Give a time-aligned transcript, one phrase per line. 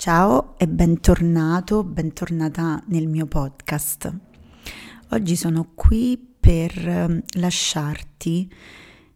[0.00, 4.16] Ciao e bentornato, bentornata nel mio podcast.
[5.10, 8.48] Oggi sono qui per ehm, lasciarti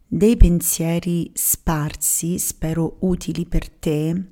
[0.05, 4.23] dei pensieri sparsi, spero utili per te,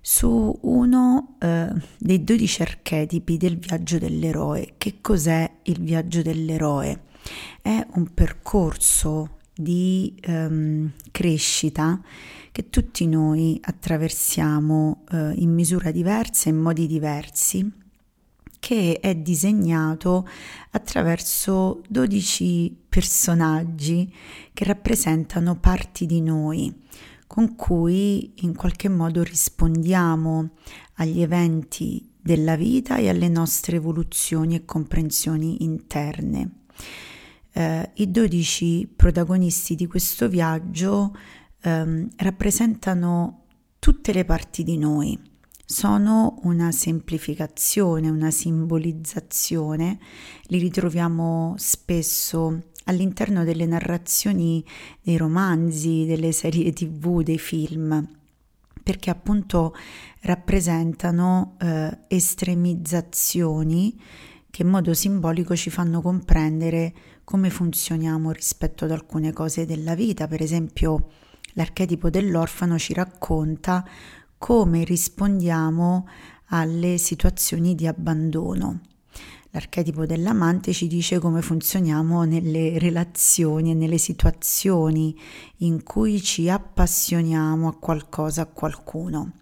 [0.00, 1.68] su uno eh,
[2.00, 4.74] dei 12 archetipi del viaggio dell'eroe.
[4.78, 7.04] Che cos'è il viaggio dell'eroe?
[7.62, 12.00] È un percorso di ehm, crescita
[12.52, 17.70] che tutti noi attraversiamo eh, in misura diversa, in modi diversi,
[18.58, 20.26] che è disegnato
[20.70, 24.12] attraverso 12 personaggi
[24.52, 26.74] che rappresentano parti di noi,
[27.26, 30.50] con cui in qualche modo rispondiamo
[30.94, 36.50] agli eventi della vita e alle nostre evoluzioni e comprensioni interne.
[37.58, 41.16] Eh, I 12 protagonisti di questo viaggio
[41.62, 43.44] ehm, rappresentano
[43.78, 45.18] tutte le parti di noi,
[45.64, 49.98] sono una semplificazione, una simbolizzazione,
[50.48, 54.62] li ritroviamo spesso all'interno delle narrazioni
[55.00, 58.06] dei romanzi, delle serie tv, dei film,
[58.82, 59.74] perché appunto
[60.20, 63.98] rappresentano eh, estremizzazioni
[64.50, 66.94] che in modo simbolico ci fanno comprendere
[67.26, 71.10] come funzioniamo rispetto ad alcune cose della vita, per esempio
[71.56, 73.84] L'archetipo dell'orfano ci racconta
[74.36, 76.06] come rispondiamo
[76.48, 78.80] alle situazioni di abbandono.
[79.52, 85.18] L'archetipo dell'amante ci dice come funzioniamo nelle relazioni e nelle situazioni
[85.58, 89.32] in cui ci appassioniamo a qualcosa, a qualcuno.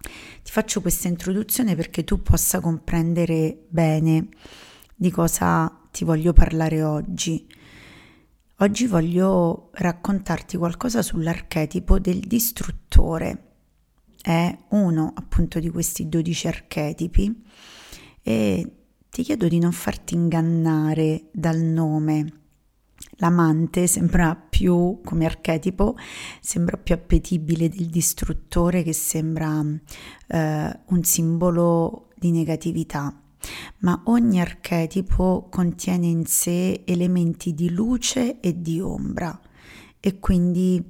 [0.00, 4.28] Ti faccio questa introduzione perché tu possa comprendere bene
[4.94, 7.46] di cosa ti voglio parlare oggi.
[8.60, 13.44] Oggi voglio raccontarti qualcosa sull'archetipo del distruttore.
[14.20, 17.44] È uno appunto di questi 12 archetipi
[18.20, 18.72] e
[19.10, 22.32] ti chiedo di non farti ingannare dal nome.
[23.20, 25.96] L'amante sembra più, come archetipo,
[26.40, 29.64] sembra più appetibile del distruttore che sembra
[30.26, 33.22] eh, un simbolo di negatività
[33.78, 39.38] ma ogni archetipo contiene in sé elementi di luce e di ombra
[40.00, 40.84] e quindi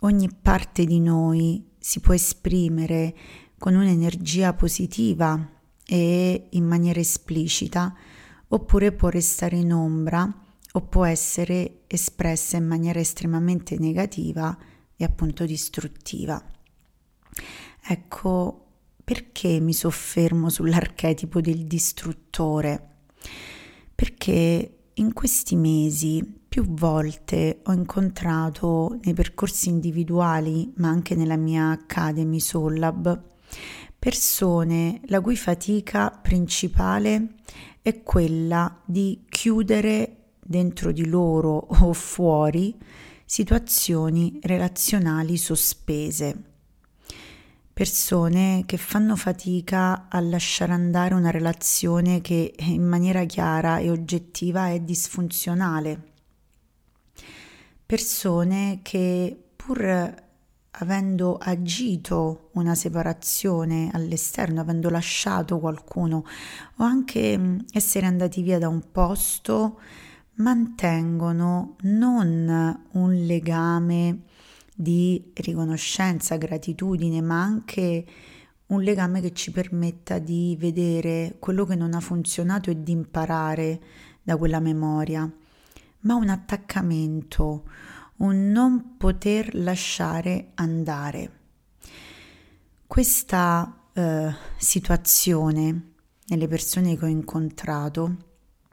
[0.00, 3.14] ogni parte di noi si può esprimere
[3.58, 5.50] con un'energia positiva
[5.86, 7.94] e in maniera esplicita
[8.48, 10.42] oppure può restare in ombra
[10.72, 14.56] o può essere espressa in maniera estremamente negativa
[14.96, 16.42] e appunto distruttiva.
[17.86, 18.63] Ecco,
[19.04, 22.88] perché mi soffermo sull'archetipo del distruttore?
[23.94, 31.70] Perché in questi mesi più volte ho incontrato nei percorsi individuali, ma anche nella mia
[31.70, 33.22] Academy Soul Lab,
[33.98, 37.34] persone la cui fatica principale
[37.82, 42.74] è quella di chiudere dentro di loro o fuori
[43.26, 46.53] situazioni relazionali sospese
[47.74, 54.68] persone che fanno fatica a lasciare andare una relazione che in maniera chiara e oggettiva
[54.68, 56.12] è disfunzionale.
[57.84, 60.22] Persone che pur
[60.76, 66.24] avendo agito una separazione all'esterno, avendo lasciato qualcuno
[66.76, 69.80] o anche essere andati via da un posto,
[70.36, 74.22] mantengono non un legame
[74.74, 78.04] di riconoscenza, gratitudine, ma anche
[78.66, 83.80] un legame che ci permetta di vedere quello che non ha funzionato e di imparare
[84.22, 85.30] da quella memoria,
[86.00, 87.68] ma un attaccamento,
[88.16, 91.40] un non poter lasciare andare.
[92.86, 95.92] Questa eh, situazione
[96.26, 98.16] nelle persone che ho incontrato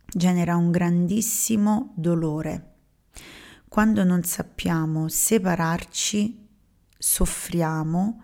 [0.08, 2.71] genera un grandissimo dolore
[3.72, 6.46] quando non sappiamo separarci,
[6.98, 8.22] soffriamo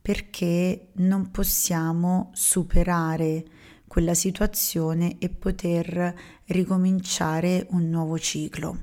[0.00, 3.44] perché non possiamo superare
[3.88, 6.14] quella situazione e poter
[6.44, 8.82] ricominciare un nuovo ciclo.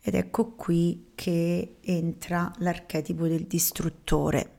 [0.00, 4.50] Ed ecco qui che entra l'archetipo del distruttore.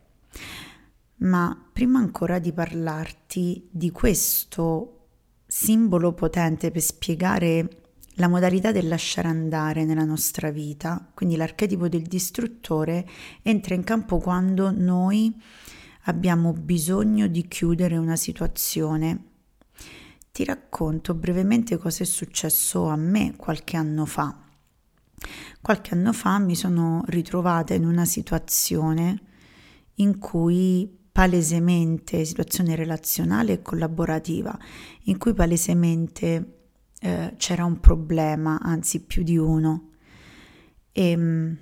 [1.19, 5.05] Ma prima ancora di parlarti di questo
[5.47, 7.82] simbolo potente per spiegare
[8.15, 13.07] la modalità del lasciare andare nella nostra vita, quindi l'archetipo del distruttore,
[13.41, 15.35] entra in campo quando noi
[16.03, 19.23] abbiamo bisogno di chiudere una situazione.
[20.31, 24.37] Ti racconto brevemente cosa è successo a me qualche anno fa.
[25.61, 29.21] Qualche anno fa mi sono ritrovata in una situazione
[29.95, 34.57] in cui palesemente situazione relazionale e collaborativa
[35.03, 36.62] in cui palesemente
[37.03, 39.89] eh, c'era un problema, anzi più di uno.
[40.93, 41.57] E ehm,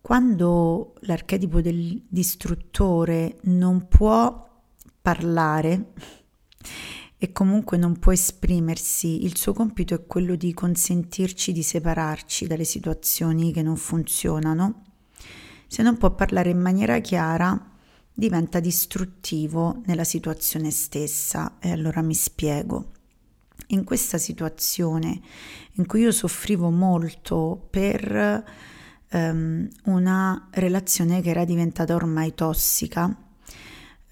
[0.00, 4.48] quando l'archetipo del distruttore non può
[5.02, 5.92] parlare
[7.18, 12.64] e comunque non può esprimersi, il suo compito è quello di consentirci di separarci dalle
[12.64, 14.84] situazioni che non funzionano.
[15.66, 17.70] Se non può parlare in maniera chiara,
[18.10, 23.01] diventa distruttivo nella situazione stessa e allora mi spiego.
[23.72, 25.18] In questa situazione
[25.76, 28.44] in cui io soffrivo molto per
[29.12, 33.06] um, una relazione che era diventata ormai tossica,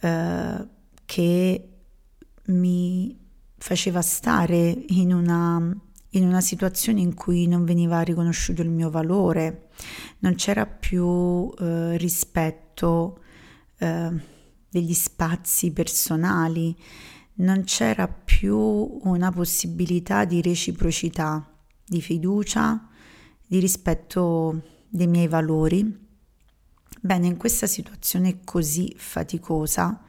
[0.01, 0.69] uh,
[1.05, 1.69] che
[2.47, 3.19] mi
[3.59, 5.77] faceva stare in una,
[6.11, 9.69] in una situazione in cui non veniva riconosciuto il mio valore,
[10.21, 11.53] non c'era più uh,
[11.97, 13.21] rispetto
[13.79, 14.19] uh,
[14.71, 16.75] degli spazi personali,
[17.41, 21.47] non c'era più una possibilità di reciprocità,
[21.85, 22.89] di fiducia,
[23.47, 26.09] di rispetto dei miei valori.
[27.01, 30.03] Bene, in questa situazione così faticosa,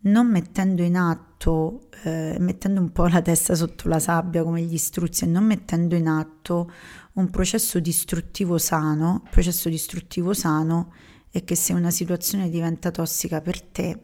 [0.00, 4.76] non mettendo in atto, eh, mettendo un po' la testa sotto la sabbia come gli
[4.76, 6.70] struzzi e non mettendo in atto
[7.14, 10.92] un processo distruttivo sano, il processo distruttivo sano
[11.30, 14.00] è che se una situazione diventa tossica per te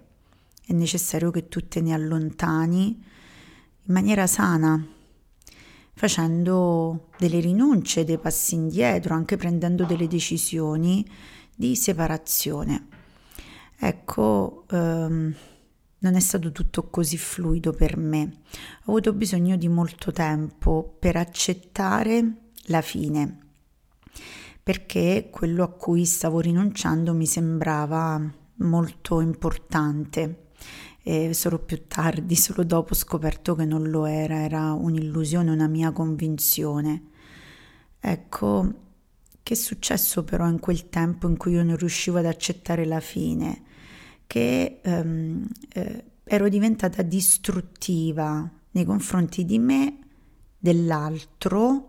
[0.73, 3.03] è necessario che tu te ne allontani
[3.85, 4.85] in maniera sana,
[5.95, 11.07] facendo delle rinunce, dei passi indietro, anche prendendo delle decisioni
[11.55, 12.87] di separazione.
[13.79, 15.35] Ecco, ehm,
[15.99, 18.39] non è stato tutto così fluido per me.
[18.85, 23.39] Ho avuto bisogno di molto tempo per accettare la fine,
[24.63, 28.21] perché quello a cui stavo rinunciando mi sembrava
[28.57, 30.42] molto importante
[31.03, 35.67] e solo più tardi, solo dopo ho scoperto che non lo era, era un'illusione, una
[35.67, 37.03] mia convinzione.
[37.99, 38.75] Ecco,
[39.43, 43.01] che è successo però in quel tempo in cui io non riuscivo ad accettare la
[43.01, 43.63] fine?
[44.27, 49.99] Che ehm, eh, ero diventata distruttiva nei confronti di me,
[50.57, 51.89] dell'altro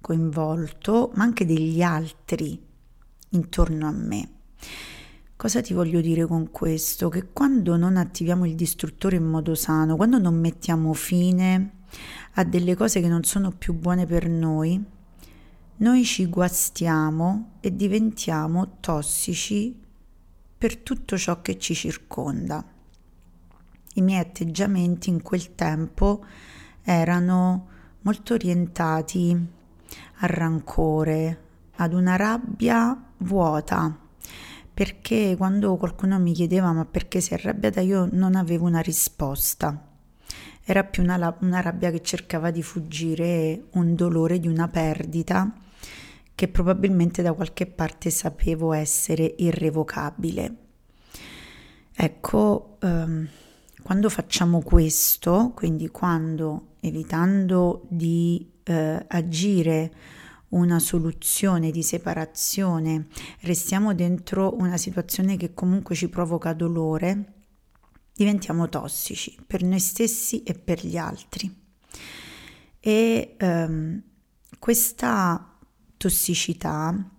[0.00, 2.58] coinvolto, ma anche degli altri
[3.30, 4.28] intorno a me.
[5.36, 7.08] Cosa ti voglio dire con questo?
[7.08, 11.72] Che quando non attiviamo il distruttore in modo sano, quando non mettiamo fine
[12.34, 14.82] a delle cose che non sono più buone per noi,
[15.76, 19.76] noi ci guastiamo e diventiamo tossici
[20.56, 22.64] per tutto ciò che ci circonda.
[23.94, 26.24] I miei atteggiamenti in quel tempo
[26.82, 27.66] erano
[28.02, 29.36] molto orientati
[30.18, 31.40] al rancore,
[31.76, 33.98] ad una rabbia vuota
[34.74, 39.92] perché quando qualcuno mi chiedeva ma perché si arrabbiata io non avevo una risposta.
[40.64, 45.54] Era più una, una rabbia che cercava di fuggire un dolore di una perdita
[46.34, 50.56] che probabilmente da qualche parte sapevo essere irrevocabile.
[51.94, 53.28] Ecco, ehm,
[53.82, 59.92] quando facciamo questo, quindi quando evitando di eh, agire
[60.54, 63.06] una soluzione di separazione,
[63.40, 67.32] restiamo dentro una situazione che comunque ci provoca dolore,
[68.14, 71.62] diventiamo tossici per noi stessi e per gli altri.
[72.80, 74.02] E ehm,
[74.58, 75.56] questa
[75.96, 77.10] tossicità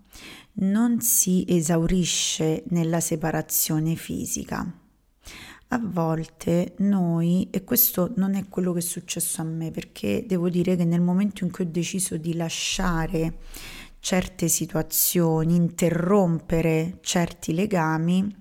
[0.58, 4.84] non si esaurisce nella separazione fisica
[5.68, 10.48] a volte noi, e questo non è quello che è successo a me, perché devo
[10.48, 13.38] dire che nel momento in cui ho deciso di lasciare
[13.98, 18.34] certe situazioni, interrompere certi legami,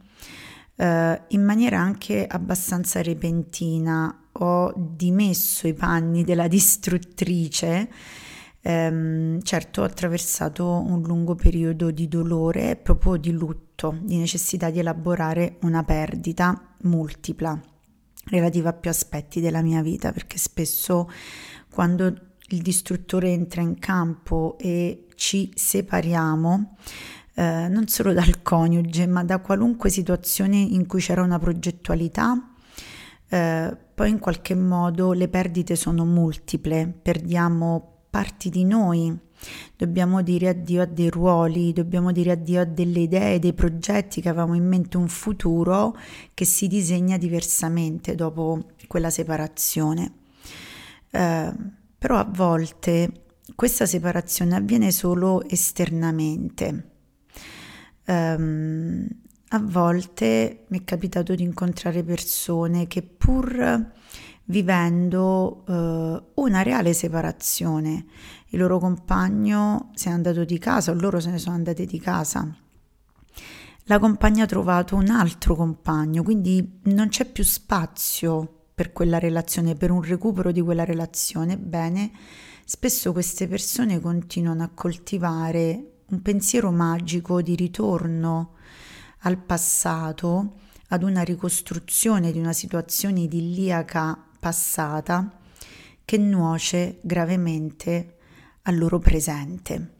[0.75, 7.89] eh, in maniera anche abbastanza repentina ho dimesso i panni della distruttrice
[8.67, 14.79] ehm, certo ho attraversato un lungo periodo di dolore proprio di lutto, di necessità di
[14.79, 17.59] elaborare una perdita multipla
[18.27, 21.07] relativa a più aspetti della mia vita, perché spesso
[21.69, 22.05] quando
[22.49, 26.77] il distruttore entra in campo e ci separiamo,
[27.35, 32.51] eh, non solo dal coniuge, ma da qualunque situazione in cui c'era una progettualità,
[33.27, 39.13] eh, poi in qualche modo le perdite sono multiple, perdiamo parti di noi.
[39.75, 44.29] Dobbiamo dire addio a dei ruoli, dobbiamo dire addio a delle idee, dei progetti che
[44.29, 45.97] avevamo in mente, un futuro
[46.33, 50.13] che si disegna diversamente dopo quella separazione.
[51.11, 51.53] Eh,
[51.97, 56.91] però a volte questa separazione avviene solo esternamente.
[58.05, 59.07] Um,
[59.49, 63.91] a volte mi è capitato di incontrare persone che pur
[64.45, 68.05] vivendo eh, una reale separazione,
[68.49, 71.99] il loro compagno si è andato di casa o loro se ne sono andati di
[71.99, 72.55] casa.
[73.87, 79.75] La compagna ha trovato un altro compagno, quindi non c'è più spazio per quella relazione,
[79.75, 81.57] per un recupero di quella relazione.
[81.57, 82.11] Bene,
[82.65, 88.53] spesso queste persone continuano a coltivare un pensiero magico di ritorno
[89.19, 90.55] al passato,
[90.89, 95.39] ad una ricostruzione di una situazione idilliaca passata
[96.05, 98.17] che nuoce gravemente
[98.61, 99.93] al loro presente.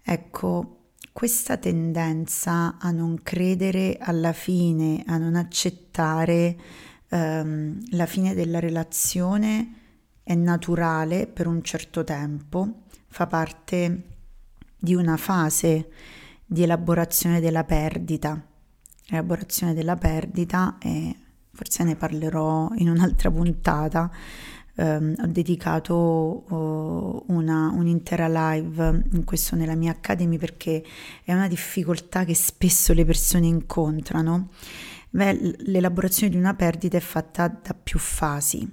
[0.00, 6.56] Ecco, questa tendenza a non credere alla fine, a non accettare
[7.08, 9.74] ehm, la fine della relazione
[10.22, 14.02] è naturale per un certo tempo, fa parte
[14.78, 15.90] di una fase
[16.46, 18.40] di elaborazione della perdita.
[19.08, 21.16] Elaborazione della perdita, e
[21.52, 24.10] forse ne parlerò in un'altra puntata.
[24.74, 30.82] Um, ho dedicato uh, una, un'intera live in questo nella mia academy perché
[31.24, 34.48] è una difficoltà che spesso le persone incontrano.
[35.10, 38.66] Beh, l'elaborazione di una perdita è fatta da più fasi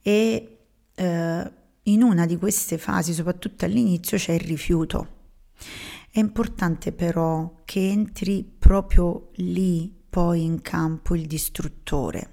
[0.00, 0.58] e
[0.96, 1.02] uh,
[1.82, 5.16] in una di queste fasi, soprattutto all'inizio, c'è il rifiuto.
[6.10, 12.32] È importante però che entri proprio lì poi in campo il distruttore,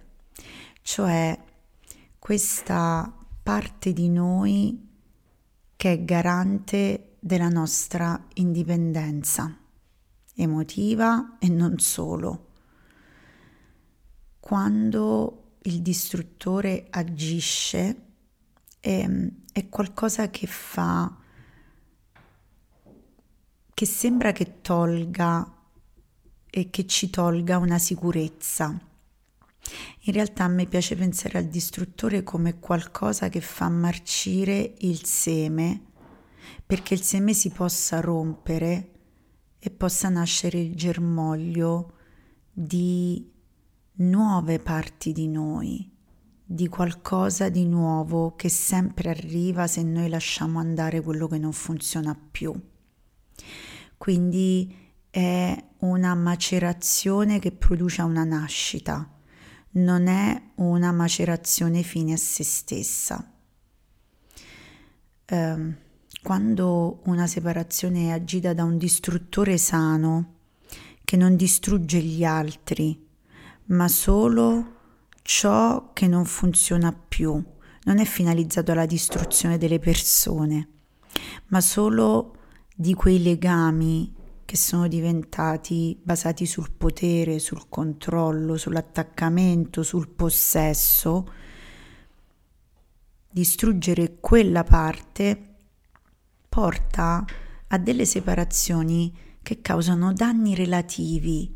[0.81, 1.39] cioè
[2.17, 4.89] questa parte di noi
[5.75, 9.55] che è garante della nostra indipendenza
[10.33, 12.47] emotiva e non solo.
[14.39, 18.05] Quando il distruttore agisce
[18.79, 19.07] è,
[19.53, 21.17] è qualcosa che fa
[23.75, 25.54] che sembra che tolga
[26.57, 28.67] e che ci tolga una sicurezza.
[30.03, 35.81] In realtà a me piace pensare al distruttore come qualcosa che fa marcire il seme
[36.65, 38.91] perché il seme si possa rompere
[39.59, 41.97] e possa nascere il germoglio
[42.53, 43.29] di
[43.95, 45.91] nuove parti di noi,
[46.41, 52.17] di qualcosa di nuovo che sempre arriva se noi lasciamo andare quello che non funziona
[52.31, 52.53] più.
[53.97, 54.83] Quindi
[55.15, 59.09] è una macerazione che produce una nascita,
[59.71, 63.31] non è una macerazione fine a se stessa.
[65.23, 65.75] Eh,
[66.21, 70.33] quando una separazione è agita da un distruttore sano,
[71.05, 73.07] che non distrugge gli altri,
[73.67, 74.73] ma solo
[75.21, 77.41] ciò che non funziona più,
[77.83, 80.67] non è finalizzato alla distruzione delle persone,
[81.45, 82.35] ma solo
[82.75, 91.27] di quei legami che sono diventati basati sul potere, sul controllo, sull'attaccamento, sul possesso,
[93.29, 95.55] distruggere quella parte
[96.47, 97.25] porta
[97.67, 101.53] a delle separazioni che causano danni relativi.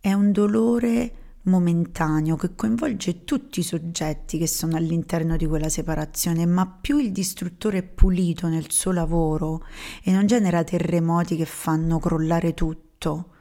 [0.00, 6.44] È un dolore momentaneo che coinvolge tutti i soggetti che sono all'interno di quella separazione,
[6.46, 9.64] ma più il distruttore è pulito nel suo lavoro
[10.02, 13.32] e non genera terremoti che fanno crollare tutto,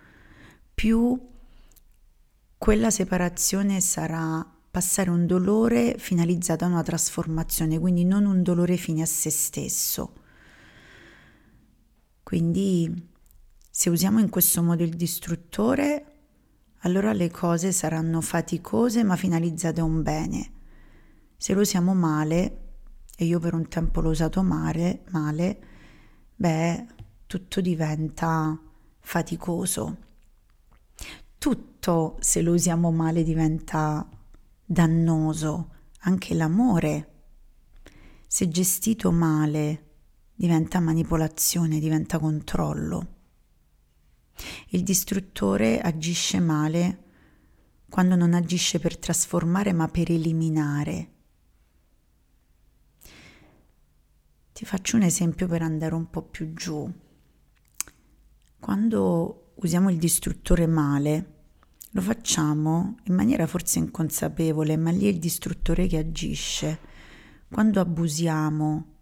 [0.74, 1.20] più
[2.58, 9.02] quella separazione sarà passare un dolore finalizzato a una trasformazione, quindi non un dolore fine
[9.02, 10.14] a se stesso.
[12.24, 13.08] Quindi
[13.70, 16.09] se usiamo in questo modo il distruttore
[16.80, 20.52] allora le cose saranno faticose ma finalizzate a un bene.
[21.38, 22.68] Se lo usiamo male,
[23.18, 25.60] e io per un tempo l'ho usato male, male
[26.40, 26.86] beh,
[27.28, 28.58] tutto diventa
[29.00, 29.98] faticoso.
[31.38, 34.08] Tutto, se lo usiamo male, diventa
[34.64, 35.72] dannoso,
[36.02, 37.08] anche l'amore.
[38.26, 39.88] Se gestito male,
[40.34, 43.19] diventa manipolazione, diventa controllo.
[44.70, 47.04] Il distruttore agisce male
[47.90, 51.14] quando non agisce per trasformare ma per eliminare.
[54.54, 56.92] Ti faccio un esempio per andare un po' più giù.
[58.60, 61.38] Quando usiamo il distruttore male,
[61.92, 66.80] lo facciamo in maniera forse inconsapevole, ma lì è il distruttore che agisce.
[67.50, 68.98] Quando abusiamo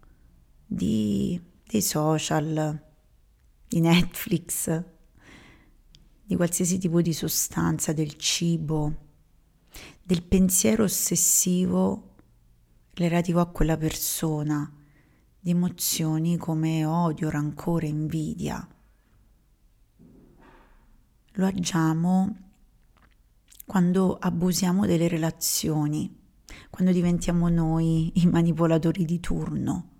[0.64, 2.82] di, dei social,
[3.66, 4.84] di Netflix,
[6.28, 8.96] di qualsiasi tipo di sostanza, del cibo,
[10.02, 12.16] del pensiero ossessivo
[12.92, 14.70] relativo a quella persona,
[15.40, 18.68] di emozioni come odio, rancore, invidia.
[21.32, 22.36] lo agiamo
[23.64, 26.14] quando abusiamo delle relazioni,
[26.68, 29.92] quando diventiamo noi i manipolatori di turno.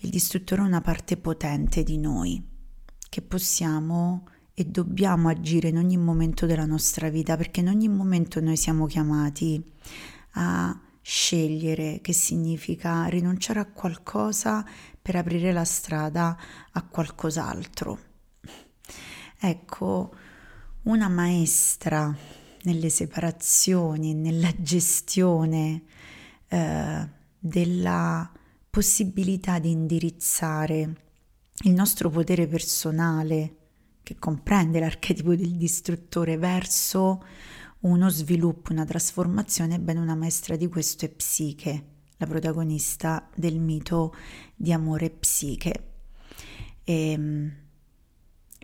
[0.00, 2.47] Il distruttore è una parte potente di noi
[3.08, 8.40] che possiamo e dobbiamo agire in ogni momento della nostra vita perché in ogni momento
[8.40, 9.62] noi siamo chiamati
[10.32, 14.64] a scegliere che significa rinunciare a qualcosa
[15.00, 16.36] per aprire la strada
[16.72, 17.98] a qualcos'altro.
[19.38, 20.14] Ecco,
[20.82, 22.14] una maestra
[22.62, 25.82] nelle separazioni, nella gestione
[26.48, 28.30] eh, della
[28.68, 31.07] possibilità di indirizzare
[31.62, 33.56] il nostro potere personale,
[34.02, 37.22] che comprende l'archetipo del distruttore, verso
[37.80, 41.84] uno sviluppo, una trasformazione, ebbene una maestra di questo è Psiche,
[42.16, 44.14] la protagonista del mito
[44.54, 45.84] di amore Psiche.
[46.84, 47.52] E, ehm,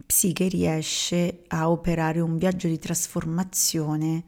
[0.06, 4.24] Psiche riesce a operare un viaggio di trasformazione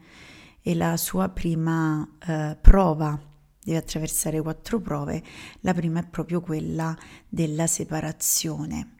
[0.61, 3.26] e la sua prima eh, prova
[3.67, 5.21] deve attraversare quattro prove.
[5.59, 6.97] La prima è proprio quella
[7.27, 8.95] della separazione,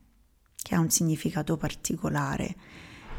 [0.61, 2.55] che ha un significato particolare.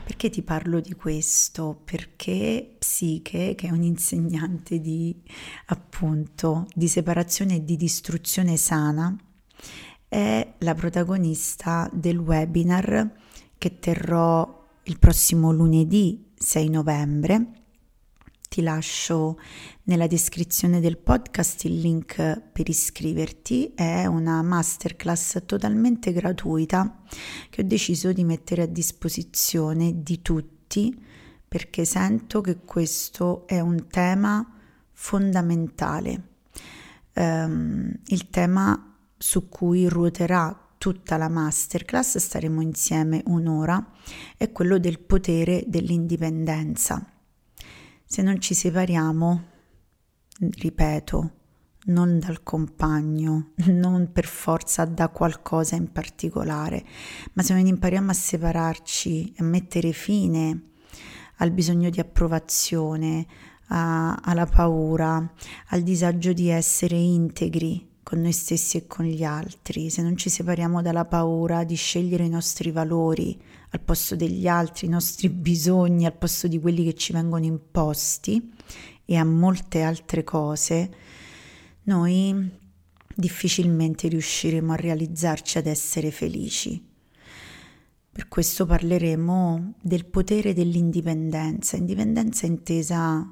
[0.04, 1.80] Perché ti parlo di questo?
[1.84, 5.22] Perché Psiche, che è un insegnante di
[5.66, 9.16] appunto di separazione e di distruzione sana,
[10.06, 13.10] è la protagonista del webinar
[13.56, 17.52] che terrò il prossimo lunedì 6 novembre
[18.48, 19.38] ti lascio
[19.84, 23.72] nella descrizione del podcast il link per iscriverti.
[23.74, 27.02] È una masterclass totalmente gratuita
[27.50, 31.06] che ho deciso di mettere a disposizione di tutti
[31.46, 34.46] perché sento che questo è un tema
[34.92, 36.22] fondamentale.
[37.14, 43.84] Um, il tema su cui ruoterà tutta la masterclass, staremo insieme un'ora,
[44.36, 47.17] è quello del potere dell'indipendenza
[48.10, 49.44] se non ci separiamo,
[50.38, 51.32] ripeto,
[51.88, 56.86] non dal compagno, non per forza da qualcosa in particolare,
[57.34, 60.62] ma se non impariamo a separarci a mettere fine
[61.36, 63.26] al bisogno di approvazione,
[63.68, 65.30] a, alla paura,
[65.68, 70.30] al disagio di essere integri con noi stessi e con gli altri, se non ci
[70.30, 73.38] separiamo dalla paura di scegliere i nostri valori
[73.72, 78.50] al posto degli altri, i nostri bisogni al posto di quelli che ci vengono imposti
[79.04, 80.90] e a molte altre cose,
[81.82, 82.50] noi
[83.14, 86.82] difficilmente riusciremo a realizzarci ad essere felici.
[88.10, 93.30] Per questo parleremo del potere dell'indipendenza, indipendenza intesa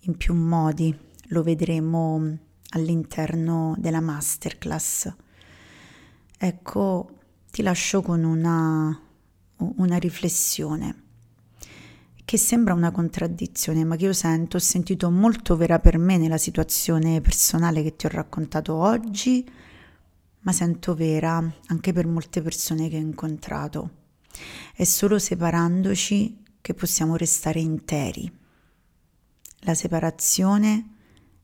[0.00, 0.94] in più modi,
[1.28, 5.12] lo vedremo all'interno della masterclass.
[6.38, 7.18] Ecco,
[7.50, 8.98] ti lascio con una,
[9.56, 11.08] una riflessione
[12.30, 16.38] che sembra una contraddizione, ma che io sento, ho sentito molto vera per me nella
[16.38, 19.44] situazione personale che ti ho raccontato oggi,
[20.42, 23.90] ma sento vera anche per molte persone che ho incontrato.
[24.72, 28.30] È solo separandoci che possiamo restare interi.
[29.62, 30.98] La separazione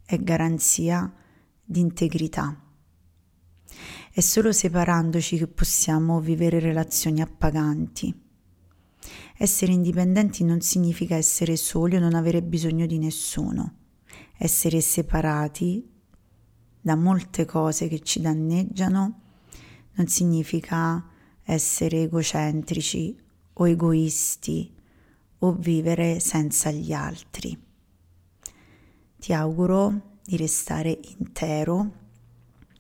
[0.06, 1.12] è garanzia
[1.62, 2.58] di integrità.
[4.10, 8.14] È solo separandoci che possiamo vivere relazioni appaganti.
[9.36, 13.74] Essere indipendenti non significa essere soli o non avere bisogno di nessuno.
[14.38, 15.86] Essere separati
[16.80, 19.20] da molte cose che ci danneggiano
[19.94, 21.04] non significa
[21.42, 23.18] essere egocentrici
[23.54, 24.72] o egoisti
[25.38, 27.65] o vivere senza gli altri.
[29.26, 31.94] Ti auguro di restare intero,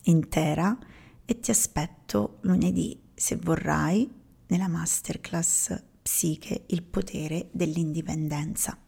[0.04, 0.78] intera
[1.24, 4.08] e ti aspetto lunedì, se vorrai,
[4.46, 8.78] nella masterclass Psiche, il potere dell'indipendenza.